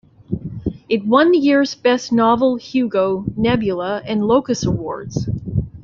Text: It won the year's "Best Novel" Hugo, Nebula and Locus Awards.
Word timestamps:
It 0.89 1.05
won 1.05 1.29
the 1.29 1.37
year's 1.37 1.75
"Best 1.75 2.11
Novel" 2.11 2.55
Hugo, 2.55 3.23
Nebula 3.37 4.01
and 4.03 4.25
Locus 4.25 4.65
Awards. 4.65 5.29